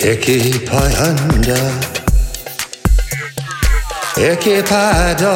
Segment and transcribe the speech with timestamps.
[0.00, 1.54] Equipando,
[4.16, 5.34] equipado.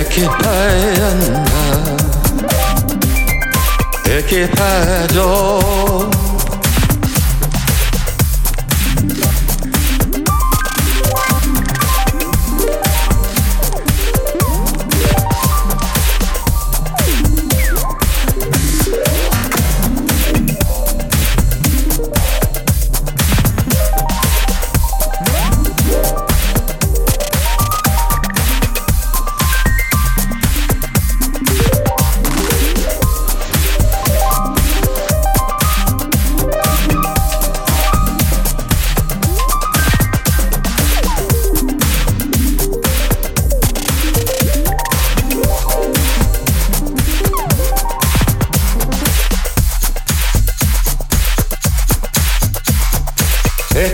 [0.00, 1.62] ekipayanda
[4.18, 5.28] ekipado